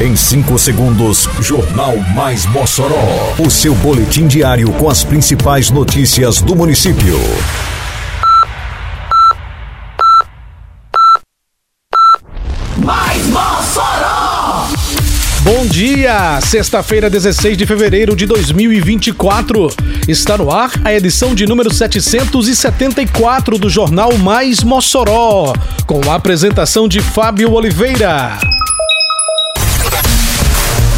Em 0.00 0.16
5 0.16 0.58
segundos, 0.58 1.28
Jornal 1.40 1.96
Mais 2.16 2.46
Mossoró. 2.46 3.32
O 3.38 3.48
seu 3.48 3.76
boletim 3.76 4.26
diário 4.26 4.72
com 4.72 4.90
as 4.90 5.04
principais 5.04 5.70
notícias 5.70 6.42
do 6.42 6.56
município. 6.56 7.16
Mais 12.76 13.24
Mossoró! 13.28 14.66
Bom 15.42 15.64
dia! 15.66 16.40
Sexta-feira, 16.40 17.08
16 17.08 17.56
de 17.56 17.64
fevereiro 17.64 18.16
de 18.16 18.26
2024. 18.26 19.68
Está 20.08 20.36
no 20.36 20.50
ar 20.50 20.72
a 20.84 20.92
edição 20.92 21.36
de 21.36 21.46
número 21.46 21.72
774 21.72 23.58
do 23.58 23.70
Jornal 23.70 24.18
Mais 24.18 24.64
Mossoró, 24.64 25.52
com 25.86 26.00
a 26.10 26.16
apresentação 26.16 26.88
de 26.88 27.00
Fábio 27.00 27.52
Oliveira. 27.52 28.36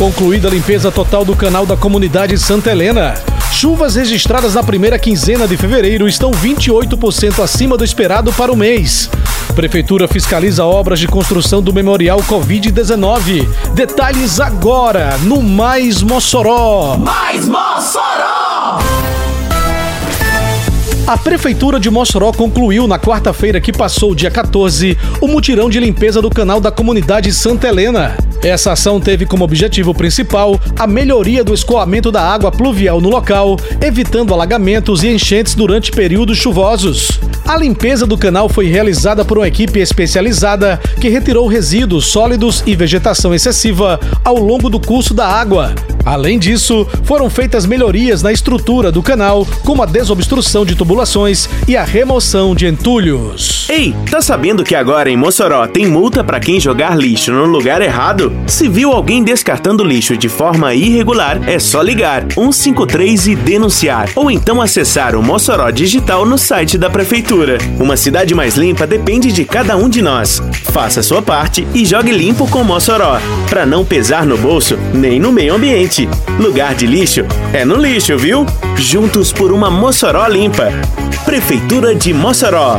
Concluída 0.00 0.48
a 0.48 0.50
limpeza 0.50 0.90
total 0.90 1.26
do 1.26 1.36
canal 1.36 1.66
da 1.66 1.76
comunidade 1.76 2.38
Santa 2.38 2.70
Helena. 2.70 3.12
Chuvas 3.52 3.96
registradas 3.96 4.54
na 4.54 4.62
primeira 4.62 4.98
quinzena 4.98 5.46
de 5.46 5.58
fevereiro 5.58 6.08
estão 6.08 6.30
28% 6.30 7.44
acima 7.44 7.76
do 7.76 7.84
esperado 7.84 8.32
para 8.32 8.50
o 8.50 8.56
mês. 8.56 9.10
Prefeitura 9.54 10.08
fiscaliza 10.08 10.64
obras 10.64 10.98
de 10.98 11.06
construção 11.06 11.60
do 11.60 11.70
Memorial 11.70 12.20
Covid-19. 12.20 13.46
Detalhes 13.74 14.40
agora 14.40 15.18
no 15.18 15.42
Mais 15.42 16.00
Mossoró. 16.00 16.96
Mais 16.96 17.46
Mossoró! 17.46 18.78
A 21.06 21.16
Prefeitura 21.16 21.80
de 21.80 21.90
Mossoró 21.90 22.32
concluiu 22.32 22.86
na 22.86 22.98
quarta-feira 22.98 23.60
que 23.60 23.72
passou, 23.72 24.14
dia 24.14 24.30
14, 24.30 24.96
o 25.20 25.26
mutirão 25.26 25.68
de 25.68 25.80
limpeza 25.80 26.22
do 26.22 26.30
canal 26.30 26.60
da 26.60 26.70
comunidade 26.70 27.32
Santa 27.32 27.68
Helena. 27.68 28.16
Essa 28.42 28.72
ação 28.72 29.00
teve 29.00 29.26
como 29.26 29.44
objetivo 29.44 29.92
principal 29.92 30.58
a 30.78 30.86
melhoria 30.86 31.42
do 31.42 31.52
escoamento 31.52 32.12
da 32.12 32.22
água 32.22 32.50
pluvial 32.52 33.00
no 33.00 33.10
local, 33.10 33.56
evitando 33.82 34.32
alagamentos 34.32 35.02
e 35.02 35.08
enchentes 35.08 35.54
durante 35.54 35.90
períodos 35.90 36.38
chuvosos. 36.38 37.20
A 37.46 37.56
limpeza 37.56 38.06
do 38.06 38.16
canal 38.16 38.48
foi 38.48 38.68
realizada 38.68 39.24
por 39.24 39.38
uma 39.38 39.48
equipe 39.48 39.80
especializada 39.80 40.80
que 41.00 41.08
retirou 41.08 41.48
resíduos 41.48 42.06
sólidos 42.06 42.62
e 42.66 42.76
vegetação 42.76 43.34
excessiva 43.34 43.98
ao 44.24 44.38
longo 44.38 44.70
do 44.70 44.78
curso 44.78 45.12
da 45.12 45.26
água. 45.26 45.74
Além 46.04 46.38
disso, 46.38 46.86
foram 47.04 47.28
feitas 47.28 47.66
melhorias 47.66 48.22
na 48.22 48.32
estrutura 48.32 48.90
do 48.90 49.02
canal, 49.02 49.46
como 49.64 49.82
a 49.82 49.86
desobstrução 49.86 50.64
de 50.64 50.74
tubulações 50.74 51.48
e 51.68 51.76
a 51.76 51.84
remoção 51.84 52.54
de 52.54 52.66
entulhos. 52.66 53.68
Ei, 53.68 53.94
tá 54.10 54.20
sabendo 54.20 54.64
que 54.64 54.74
agora 54.74 55.10
em 55.10 55.16
Mossoró 55.16 55.66
tem 55.66 55.86
multa 55.86 56.24
para 56.24 56.40
quem 56.40 56.58
jogar 56.58 56.96
lixo 56.96 57.32
no 57.32 57.44
lugar 57.44 57.82
errado? 57.82 58.32
Se 58.46 58.68
viu 58.68 58.92
alguém 58.92 59.22
descartando 59.22 59.84
lixo 59.84 60.16
de 60.16 60.28
forma 60.28 60.74
irregular, 60.74 61.40
é 61.48 61.58
só 61.58 61.82
ligar 61.82 62.26
153 62.32 63.28
e 63.28 63.36
denunciar, 63.36 64.08
ou 64.14 64.30
então 64.30 64.60
acessar 64.60 65.14
o 65.14 65.22
Mossoró 65.22 65.70
Digital 65.70 66.24
no 66.24 66.38
site 66.38 66.78
da 66.78 66.88
prefeitura. 66.88 67.58
Uma 67.78 67.96
cidade 67.96 68.34
mais 68.34 68.56
limpa 68.56 68.86
depende 68.86 69.30
de 69.32 69.44
cada 69.44 69.76
um 69.76 69.88
de 69.88 70.00
nós. 70.00 70.42
Faça 70.72 71.02
sua 71.02 71.20
parte 71.20 71.66
e 71.74 71.84
jogue 71.84 72.12
limpo 72.12 72.48
com 72.48 72.64
Mossoró, 72.64 73.20
para 73.48 73.66
não 73.66 73.84
pesar 73.84 74.24
no 74.24 74.38
bolso 74.38 74.78
nem 74.94 75.18
no 75.18 75.32
meio 75.32 75.54
ambiente. 75.54 75.89
Lugar 76.38 76.74
de 76.74 76.86
lixo 76.86 77.24
é 77.52 77.64
no 77.64 77.74
lixo, 77.76 78.16
viu? 78.16 78.46
Juntos 78.76 79.32
por 79.32 79.50
uma 79.50 79.68
Mossoró 79.70 80.26
limpa. 80.28 80.68
Prefeitura 81.24 81.94
de 81.94 82.14
Mossoró. 82.14 82.78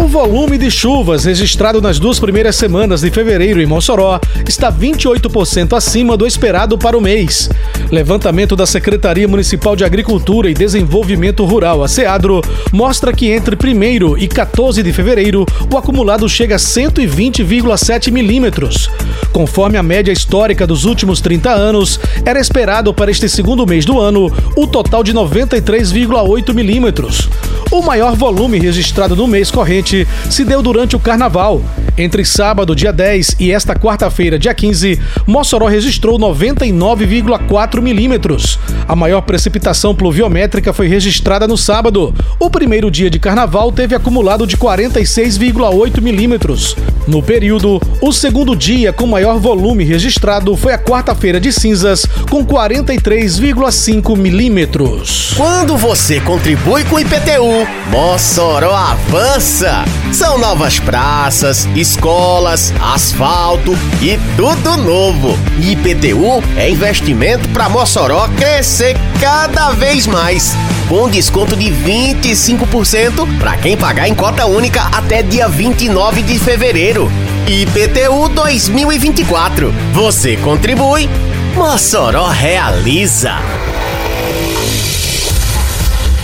O 0.00 0.08
volume 0.08 0.56
de 0.56 0.70
chuvas 0.70 1.26
registrado 1.26 1.82
nas 1.82 1.98
duas 1.98 2.18
primeiras 2.18 2.56
semanas 2.56 3.02
de 3.02 3.10
fevereiro 3.10 3.60
em 3.60 3.66
Mossoró 3.66 4.18
está 4.48 4.72
28% 4.72 5.76
acima 5.76 6.16
do 6.16 6.26
esperado 6.26 6.78
para 6.78 6.96
o 6.96 7.02
mês. 7.02 7.50
Levantamento 7.90 8.56
da 8.56 8.64
Secretaria 8.64 9.28
Municipal 9.28 9.76
de 9.76 9.84
Agricultura 9.84 10.48
e 10.48 10.54
Desenvolvimento 10.54 11.44
Rural, 11.44 11.84
a 11.84 11.88
SEADRO, 11.88 12.40
mostra 12.72 13.12
que 13.12 13.30
entre 13.30 13.54
1 13.54 14.16
e 14.16 14.26
14 14.26 14.82
de 14.82 14.90
fevereiro 14.90 15.44
o 15.70 15.76
acumulado 15.76 16.26
chega 16.30 16.56
a 16.56 16.58
120,7 16.58 18.10
milímetros. 18.10 18.90
Conforme 19.32 19.76
a 19.76 19.82
média 19.82 20.12
histórica 20.12 20.66
dos 20.66 20.86
últimos 20.86 21.20
30 21.20 21.50
anos, 21.50 22.00
era 22.24 22.40
esperado 22.40 22.94
para 22.94 23.10
este 23.10 23.28
segundo 23.28 23.66
mês 23.66 23.84
do 23.84 24.00
ano 24.00 24.32
o 24.56 24.66
total 24.66 25.04
de 25.04 25.12
93,8 25.12 26.54
milímetros. 26.54 27.28
O 27.70 27.82
maior 27.82 28.16
volume 28.16 28.58
registrado 28.58 29.14
no 29.14 29.28
mês 29.28 29.50
corrente 29.50 29.89
se 30.28 30.44
deu 30.44 30.62
durante 30.62 30.96
o 30.96 31.00
carnaval. 31.00 31.62
Entre 31.96 32.24
sábado, 32.24 32.74
dia 32.74 32.92
10 32.92 33.36
e 33.38 33.52
esta 33.52 33.74
quarta-feira, 33.74 34.38
dia 34.38 34.54
15, 34.54 34.98
Mossoró 35.26 35.66
registrou 35.66 36.18
99,4 36.18 37.80
milímetros. 37.82 38.58
A 38.88 38.96
maior 38.96 39.20
precipitação 39.22 39.94
pluviométrica 39.94 40.72
foi 40.72 40.88
registrada 40.88 41.46
no 41.46 41.58
sábado. 41.58 42.14
O 42.38 42.48
primeiro 42.48 42.90
dia 42.90 43.10
de 43.10 43.18
carnaval 43.18 43.70
teve 43.70 43.94
acumulado 43.94 44.46
de 44.46 44.56
46,8 44.56 46.00
milímetros. 46.00 46.76
No 47.06 47.22
período, 47.22 47.80
o 48.00 48.12
segundo 48.12 48.56
dia 48.56 48.92
com 48.92 49.06
maior 49.06 49.38
volume 49.38 49.84
registrado 49.84 50.56
foi 50.56 50.72
a 50.72 50.78
quarta-feira 50.78 51.40
de 51.40 51.52
cinzas, 51.52 52.06
com 52.30 52.44
43,5 52.44 54.16
milímetros. 54.16 55.34
Quando 55.36 55.76
você 55.76 56.20
contribui 56.20 56.84
com 56.84 56.96
o 56.96 57.00
IPTU, 57.00 57.66
Mossoró 57.90 58.74
avança! 58.74 59.79
São 60.12 60.38
novas 60.38 60.78
praças, 60.78 61.68
escolas, 61.74 62.72
asfalto 62.80 63.72
e 64.00 64.18
tudo 64.36 64.76
novo. 64.76 65.38
IPTU 65.60 66.42
é 66.56 66.70
investimento 66.70 67.48
para 67.50 67.68
Mossoró 67.68 68.28
crescer 68.36 68.96
cada 69.20 69.70
vez 69.70 70.06
mais. 70.06 70.54
Com 70.88 71.08
desconto 71.08 71.56
de 71.56 71.66
25% 71.70 73.38
para 73.38 73.56
quem 73.56 73.76
pagar 73.76 74.08
em 74.08 74.14
cota 74.14 74.46
única 74.46 74.82
até 74.92 75.22
dia 75.22 75.48
29 75.48 76.22
de 76.22 76.38
fevereiro. 76.38 77.10
IPTU 77.46 78.28
2024. 78.28 79.72
Você 79.92 80.36
contribui, 80.36 81.08
Mossoró 81.54 82.28
realiza. 82.28 83.34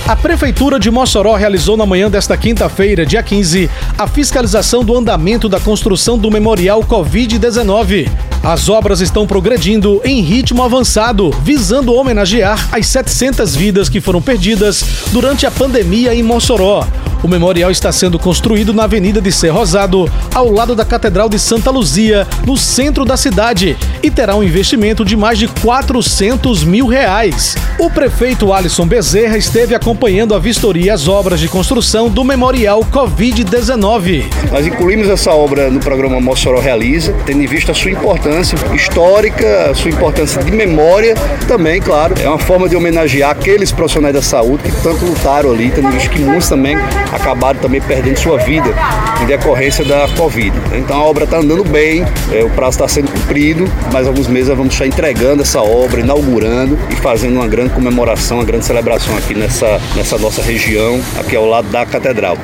A 0.08 0.14
Prefeitura 0.14 0.78
de 0.78 0.88
Mossoró 0.88 1.34
realizou 1.34 1.76
na 1.76 1.84
manhã 1.84 2.08
desta 2.08 2.36
quinta-feira, 2.36 3.04
dia 3.04 3.20
15, 3.24 3.68
a 3.98 4.06
fiscalização 4.06 4.84
do 4.84 4.96
andamento 4.96 5.48
da 5.48 5.58
construção 5.58 6.16
do 6.16 6.30
Memorial 6.30 6.80
Covid-19. 6.84 8.08
As 8.40 8.68
obras 8.68 9.00
estão 9.00 9.26
progredindo 9.26 10.00
em 10.04 10.20
ritmo 10.20 10.62
avançado, 10.62 11.32
visando 11.42 11.92
homenagear 11.92 12.68
as 12.70 12.86
700 12.86 13.56
vidas 13.56 13.88
que 13.88 14.00
foram 14.00 14.22
perdidas 14.22 14.84
durante 15.10 15.44
a 15.44 15.50
pandemia 15.50 16.14
em 16.14 16.22
Mossoró. 16.22 16.86
O 17.26 17.28
memorial 17.28 17.72
está 17.72 17.90
sendo 17.90 18.20
construído 18.20 18.72
na 18.72 18.84
Avenida 18.84 19.20
de 19.20 19.32
Ser 19.32 19.48
Rosado, 19.48 20.08
ao 20.32 20.48
lado 20.48 20.76
da 20.76 20.84
Catedral 20.84 21.28
de 21.28 21.40
Santa 21.40 21.72
Luzia, 21.72 22.24
no 22.46 22.56
centro 22.56 23.04
da 23.04 23.16
cidade, 23.16 23.76
e 24.00 24.12
terá 24.12 24.36
um 24.36 24.44
investimento 24.44 25.04
de 25.04 25.16
mais 25.16 25.36
de 25.36 25.48
400 25.48 26.62
mil 26.62 26.86
reais. 26.86 27.56
O 27.80 27.90
prefeito 27.90 28.52
Alisson 28.52 28.86
Bezerra 28.86 29.36
esteve 29.36 29.74
acompanhando 29.74 30.36
a 30.36 30.38
vistoria 30.38 30.94
as 30.94 31.08
obras 31.08 31.40
de 31.40 31.48
construção 31.48 32.08
do 32.08 32.22
memorial 32.22 32.86
Covid-19. 32.92 34.26
Nós 34.52 34.64
incluímos 34.64 35.08
essa 35.08 35.32
obra 35.32 35.68
no 35.68 35.80
programa 35.80 36.20
Mossoró 36.20 36.60
Realiza, 36.60 37.12
tendo 37.26 37.42
em 37.42 37.46
vista 37.46 37.72
a 37.72 37.74
sua 37.74 37.90
importância 37.90 38.56
histórica, 38.72 39.70
a 39.72 39.74
sua 39.74 39.90
importância 39.90 40.44
de 40.44 40.52
memória, 40.52 41.16
também, 41.48 41.82
claro, 41.82 42.14
é 42.22 42.28
uma 42.28 42.38
forma 42.38 42.68
de 42.68 42.76
homenagear 42.76 43.32
aqueles 43.32 43.72
profissionais 43.72 44.14
da 44.14 44.22
saúde 44.22 44.62
que 44.62 44.80
tanto 44.80 45.04
lutaram 45.04 45.50
ali, 45.50 45.72
tendo 45.72 45.88
em 45.88 45.90
vista 45.90 46.08
que 46.08 46.20
muitos 46.20 46.48
também 46.48 46.76
acabaram 47.16 47.58
também 47.58 47.80
perdendo 47.80 48.18
sua 48.18 48.38
vida 48.38 48.68
em 49.22 49.26
decorrência 49.26 49.84
da 49.84 50.06
Covid. 50.16 50.56
Então 50.74 50.96
a 50.96 51.04
obra 51.04 51.24
está 51.24 51.38
andando 51.38 51.64
bem, 51.64 52.04
é, 52.32 52.44
o 52.44 52.50
prazo 52.50 52.76
está 52.76 52.88
sendo 52.88 53.10
cumprido, 53.10 53.64
mais 53.92 54.06
alguns 54.06 54.28
meses 54.28 54.48
nós 54.48 54.58
vamos 54.58 54.72
estar 54.72 54.86
entregando 54.86 55.42
essa 55.42 55.60
obra, 55.60 56.00
inaugurando 56.00 56.78
e 56.90 56.96
fazendo 56.96 57.36
uma 57.36 57.48
grande 57.48 57.70
comemoração, 57.70 58.38
uma 58.38 58.44
grande 58.44 58.64
celebração 58.64 59.16
aqui 59.16 59.34
nessa, 59.34 59.80
nessa 59.94 60.18
nossa 60.18 60.42
região, 60.42 61.00
aqui 61.18 61.34
ao 61.34 61.46
lado 61.46 61.68
da 61.68 61.84
Catedral. 61.84 62.36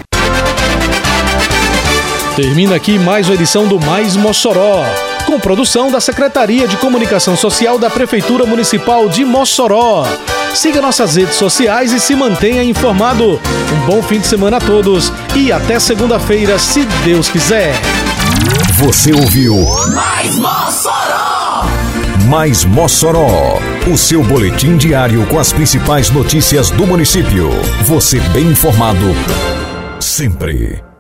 Termina 2.34 2.76
aqui 2.76 2.98
mais 2.98 3.28
uma 3.28 3.34
edição 3.34 3.66
do 3.66 3.78
Mais 3.78 4.16
Mossoró, 4.16 4.82
com 5.26 5.38
produção 5.38 5.90
da 5.90 6.00
Secretaria 6.00 6.66
de 6.66 6.78
Comunicação 6.78 7.36
Social 7.36 7.78
da 7.78 7.90
Prefeitura 7.90 8.46
Municipal 8.46 9.06
de 9.08 9.22
Mossoró. 9.22 10.06
Siga 10.54 10.82
nossas 10.82 11.16
redes 11.16 11.36
sociais 11.36 11.92
e 11.92 12.00
se 12.00 12.14
mantenha 12.14 12.62
informado. 12.62 13.40
Um 13.72 13.86
bom 13.86 14.02
fim 14.02 14.20
de 14.20 14.26
semana 14.26 14.58
a 14.58 14.60
todos 14.60 15.12
e 15.34 15.50
até 15.50 15.78
segunda-feira, 15.80 16.58
se 16.58 16.84
Deus 17.04 17.28
quiser. 17.28 17.74
Você 18.74 19.12
ouviu 19.12 19.56
Mais 19.94 20.36
Mossoró! 20.36 21.66
Mais 22.28 22.64
Mossoró, 22.64 23.58
o 23.92 23.96
seu 23.96 24.22
boletim 24.22 24.76
diário 24.76 25.26
com 25.26 25.38
as 25.38 25.52
principais 25.52 26.10
notícias 26.10 26.70
do 26.70 26.86
município. 26.86 27.50
Você 27.84 28.20
bem 28.32 28.46
informado 28.46 29.06
sempre. 30.00 30.91